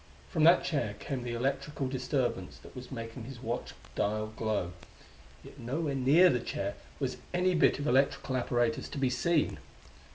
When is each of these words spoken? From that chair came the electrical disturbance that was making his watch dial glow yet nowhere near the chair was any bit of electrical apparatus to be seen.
From 0.29 0.43
that 0.45 0.63
chair 0.63 0.95
came 0.97 1.21
the 1.21 1.35
electrical 1.35 1.87
disturbance 1.87 2.57
that 2.57 2.75
was 2.75 2.91
making 2.91 3.25
his 3.25 3.39
watch 3.39 3.75
dial 3.93 4.33
glow 4.35 4.71
yet 5.43 5.59
nowhere 5.59 5.93
near 5.93 6.31
the 6.31 6.39
chair 6.39 6.73
was 6.99 7.17
any 7.35 7.53
bit 7.53 7.77
of 7.77 7.85
electrical 7.85 8.35
apparatus 8.35 8.89
to 8.89 8.97
be 8.97 9.11
seen. 9.11 9.59